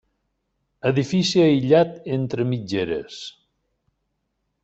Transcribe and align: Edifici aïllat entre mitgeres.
Edifici 0.91 1.43
aïllat 1.43 1.93
entre 2.17 2.47
mitgeres. 2.53 3.19